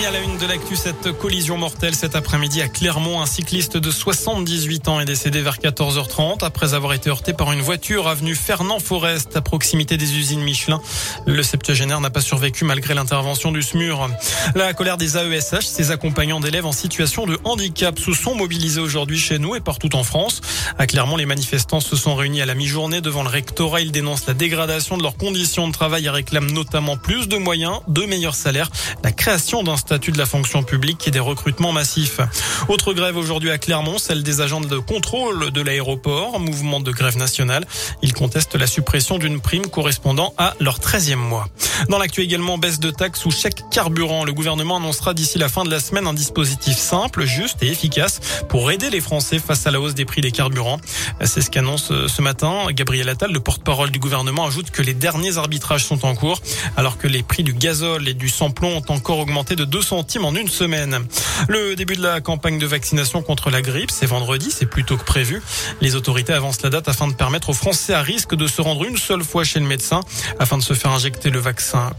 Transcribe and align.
Et 0.00 0.06
à 0.06 0.12
la 0.12 0.20
une 0.20 0.38
de 0.38 0.46
l'actu, 0.46 0.76
cette 0.76 1.10
collision 1.18 1.56
mortelle 1.56 1.94
cet 1.94 2.14
après-midi 2.14 2.62
à 2.62 2.68
Clermont, 2.68 3.20
un 3.20 3.26
cycliste 3.26 3.76
de 3.76 3.90
78 3.90 4.86
ans 4.86 5.00
est 5.00 5.04
décédé 5.04 5.40
vers 5.40 5.56
14h30 5.56 6.44
après 6.44 6.74
avoir 6.74 6.92
été 6.92 7.10
heurté 7.10 7.32
par 7.32 7.50
une 7.50 7.62
voiture 7.62 8.06
avenue 8.06 8.36
Fernand 8.36 8.78
Forest 8.78 9.36
à 9.36 9.40
proximité 9.40 9.96
des 9.96 10.16
usines 10.16 10.42
Michelin. 10.42 10.80
Le 11.26 11.42
septuagénaire 11.42 12.00
n'a 12.00 12.10
pas 12.10 12.20
survécu 12.20 12.64
malgré 12.64 12.94
l'intervention 12.94 13.50
du 13.50 13.60
SMUR. 13.60 14.08
La 14.54 14.72
colère 14.72 14.98
des 14.98 15.16
AESH, 15.16 15.64
ses 15.64 15.90
accompagnants 15.90 16.38
d'élèves 16.38 16.66
en 16.66 16.72
situation 16.72 17.26
de 17.26 17.36
handicap 17.42 17.98
se 17.98 18.12
sont 18.12 18.36
mobilisés 18.36 18.80
aujourd'hui 18.80 19.18
chez 19.18 19.40
nous 19.40 19.56
et 19.56 19.60
partout 19.60 19.96
en 19.96 20.04
France. 20.04 20.40
À 20.78 20.86
Clermont, 20.86 21.16
les 21.16 21.26
manifestants 21.26 21.80
se 21.80 21.96
sont 21.96 22.14
réunis 22.14 22.40
à 22.40 22.46
la 22.46 22.54
mi-journée 22.54 23.00
devant 23.00 23.24
le 23.24 23.30
rectorat. 23.30 23.80
Ils 23.80 23.90
dénoncent 23.90 24.26
la 24.26 24.34
dégradation 24.34 24.96
de 24.96 25.02
leurs 25.02 25.16
conditions 25.16 25.66
de 25.66 25.72
travail 25.72 26.06
et 26.06 26.10
réclament 26.10 26.52
notamment 26.52 26.96
plus 26.96 27.26
de 27.26 27.36
moyens, 27.36 27.80
de 27.88 28.02
meilleurs 28.04 28.36
salaires, 28.36 28.70
la 29.02 29.10
création 29.10 29.64
d'un 29.64 29.76
statut 29.88 30.12
de 30.12 30.18
la 30.18 30.26
fonction 30.26 30.62
publique 30.64 31.08
et 31.08 31.10
des 31.10 31.18
recrutements 31.18 31.72
massifs. 31.72 32.20
Autre 32.68 32.92
grève 32.92 33.16
aujourd'hui 33.16 33.50
à 33.50 33.56
Clermont, 33.56 33.96
celle 33.96 34.22
des 34.22 34.42
agents 34.42 34.60
de 34.60 34.76
contrôle 34.76 35.50
de 35.50 35.62
l'aéroport, 35.62 36.38
mouvement 36.40 36.80
de 36.80 36.92
grève 36.92 37.16
nationale. 37.16 37.64
Ils 38.02 38.12
contestent 38.12 38.54
la 38.54 38.66
suppression 38.66 39.16
d'une 39.16 39.40
prime 39.40 39.68
correspondant 39.68 40.34
à 40.36 40.52
leur 40.60 40.78
13e 40.78 41.14
mois. 41.14 41.48
Dans 41.88 41.98
l'actu 41.98 42.22
également, 42.22 42.58
baisse 42.58 42.80
de 42.80 42.90
taxes 42.90 43.24
ou 43.24 43.30
chèque 43.30 43.64
carburant. 43.70 44.24
Le 44.24 44.32
gouvernement 44.32 44.76
annoncera 44.76 45.14
d'ici 45.14 45.38
la 45.38 45.48
fin 45.48 45.64
de 45.64 45.70
la 45.70 45.80
semaine 45.80 46.06
un 46.06 46.14
dispositif 46.14 46.76
simple, 46.76 47.24
juste 47.24 47.62
et 47.62 47.68
efficace 47.68 48.20
pour 48.48 48.70
aider 48.70 48.90
les 48.90 49.00
Français 49.00 49.38
face 49.38 49.66
à 49.66 49.70
la 49.70 49.80
hausse 49.80 49.94
des 49.94 50.04
prix 50.04 50.20
des 50.20 50.32
carburants. 50.32 50.80
C'est 51.24 51.40
ce 51.40 51.50
qu'annonce 51.50 51.90
euh, 51.90 52.08
ce 52.08 52.22
matin 52.22 52.66
Gabriel 52.70 53.08
Attal, 53.08 53.32
le 53.32 53.40
porte-parole 53.40 53.90
du 53.90 53.98
gouvernement, 53.98 54.46
ajoute 54.46 54.70
que 54.70 54.82
les 54.82 54.94
derniers 54.94 55.38
arbitrages 55.38 55.84
sont 55.84 56.04
en 56.04 56.14
cours, 56.14 56.40
alors 56.76 56.98
que 56.98 57.06
les 57.06 57.22
prix 57.22 57.42
du 57.42 57.52
gazole 57.52 58.08
et 58.08 58.14
du 58.14 58.28
samplon 58.28 58.76
ont 58.76 58.92
encore 58.92 59.18
augmenté 59.18 59.56
de 59.56 59.64
2 59.64 59.82
centimes 59.82 60.24
en 60.24 60.34
une 60.34 60.48
semaine. 60.48 61.06
Le 61.48 61.76
début 61.76 61.96
de 61.96 62.02
la 62.02 62.20
campagne 62.20 62.58
de 62.58 62.66
vaccination 62.66 63.22
contre 63.22 63.50
la 63.50 63.62
grippe, 63.62 63.90
c'est 63.90 64.06
vendredi, 64.06 64.50
c'est 64.50 64.66
plus 64.66 64.84
tôt 64.84 64.96
que 64.96 65.04
prévu. 65.04 65.42
Les 65.80 65.94
autorités 65.94 66.32
avancent 66.32 66.62
la 66.62 66.70
date 66.70 66.88
afin 66.88 67.08
de 67.08 67.14
permettre 67.14 67.50
aux 67.50 67.54
Français 67.54 67.94
à 67.94 68.02
risque 68.02 68.34
de 68.34 68.46
se 68.46 68.60
rendre 68.60 68.84
une 68.84 68.96
seule 68.96 69.22
fois 69.22 69.44
chez 69.44 69.60
le 69.60 69.66
médecin 69.66 70.00
afin 70.38 70.58
de 70.58 70.62
se 70.62 70.74
faire 70.74 70.90
injecter 70.90 71.30
le 71.30 71.38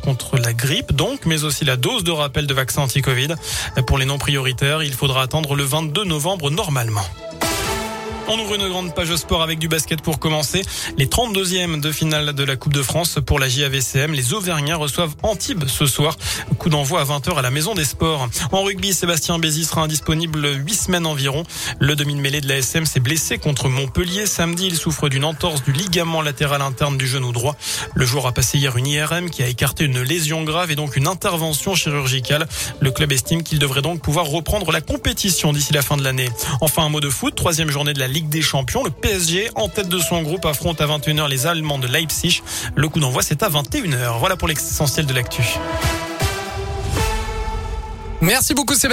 contre 0.02 0.38
la 0.38 0.54
grippe, 0.54 0.94
donc, 0.94 1.26
mais 1.26 1.44
aussi 1.44 1.66
la 1.66 1.76
dose 1.76 2.04
de 2.04 2.12
rappel 2.12 2.48
de 2.48 2.54
vaccin 2.54 2.82
anti-Covid. 2.82 3.36
Pour 3.88 3.98
les 3.98 4.06
non 4.06 4.18
prioritaires, 4.18 4.84
il 4.84 4.94
faudra 4.94 5.22
attendre 5.22 5.56
le 5.56 5.64
22 5.64 6.04
novembre 6.04 6.50
normalement. 6.50 7.06
On 8.32 8.38
ouvre 8.38 8.54
une 8.54 8.70
grande 8.70 8.94
page 8.94 9.16
sport 9.16 9.42
avec 9.42 9.58
du 9.58 9.68
basket 9.68 10.04
pour 10.04 10.20
commencer. 10.20 10.62
Les 11.00 11.08
32e 11.08 11.82
de 11.82 11.92
finale 11.92 12.34
de 12.34 12.44
la 12.44 12.56
Coupe 12.56 12.74
de 12.74 12.84
France 12.84 13.18
pour 13.26 13.40
la 13.40 13.50
JAVCM. 13.50 14.14
Les 14.14 14.36
Auvergnats 14.36 14.76
reçoivent 14.76 15.16
Antibes 15.24 15.66
ce 15.68 15.88
soir. 15.88 16.16
Coup 16.60 16.70
d'envoi 16.70 17.02
à 17.02 17.06
20h 17.06 17.36
à 17.36 17.42
la 17.42 17.50
Maison 17.50 17.74
des 17.74 17.86
Sports. 17.86 18.30
En 18.52 18.62
rugby, 18.62 18.94
Sébastien 18.94 19.40
Bézi 19.40 19.66
sera 19.66 19.82
indisponible 19.82 20.48
8 20.64 20.74
semaines 20.76 21.08
environ. 21.08 21.42
Le 21.80 21.96
demi-mêlée 21.96 22.40
de 22.40 22.48
la 22.48 22.58
SM 22.58 22.86
s'est 22.86 23.00
blessé 23.00 23.40
contre 23.40 23.68
Montpellier. 23.68 24.28
Samedi, 24.28 24.68
il 24.68 24.78
souffre 24.78 25.10
d'une 25.10 25.26
entorse 25.26 25.64
du 25.64 25.72
ligament 25.72 26.22
latéral 26.22 26.62
interne 26.62 27.00
du 27.00 27.08
genou 27.08 27.32
droit. 27.32 27.56
Le 27.96 28.06
joueur 28.06 28.28
a 28.28 28.32
passé 28.32 28.60
hier 28.60 28.78
une 28.78 28.86
IRM 28.86 29.32
qui 29.32 29.42
a 29.42 29.48
écarté 29.48 29.86
une 29.86 30.04
lésion 30.04 30.44
grave 30.44 30.70
et 30.70 30.76
donc 30.76 30.96
une 30.98 31.08
intervention 31.08 31.74
chirurgicale. 31.74 32.48
Le 32.80 32.92
club 32.92 33.12
estime 33.12 33.42
qu'il 33.42 33.58
devrait 33.58 33.82
donc 33.82 34.04
pouvoir 34.04 34.28
reprendre 34.28 34.72
la 34.72 34.82
compétition 34.82 35.52
d'ici 35.52 35.74
la 35.74 35.82
fin 35.82 35.98
de 35.98 36.04
l'année. 36.04 36.30
Enfin, 36.62 36.84
un 36.84 36.90
mot 36.90 37.00
de 37.00 37.10
foot. 37.10 37.34
Troisième 37.34 37.72
journée 37.72 37.94
de 37.94 38.00
la 38.00 38.08
Ligue 38.08 38.19
Ligue 38.20 38.28
des 38.28 38.42
Champions. 38.42 38.84
Le 38.84 38.90
PSG, 38.90 39.50
en 39.56 39.70
tête 39.70 39.88
de 39.88 39.98
son 39.98 40.22
groupe, 40.24 40.46
affronte 40.46 40.82
à 40.82 40.88
21h 40.88 41.30
les 41.30 41.48
Allemands 41.48 41.80
de 41.80 41.88
Leipzig. 41.88 42.42
Le 42.76 42.90
coup 42.90 43.00
d'envoi, 43.00 43.22
c'est 43.22 43.44
à 43.44 43.50
21h. 43.50 44.20
Voilà 44.20 44.36
pour 44.36 44.50
l'essentiel 44.50 45.06
de 45.06 45.14
l'actu. 45.14 45.42
Merci 48.20 48.54
beaucoup 48.54 48.74
Sébastien. 48.74 48.88